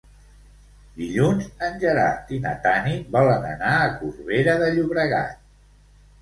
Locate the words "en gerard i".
1.67-2.39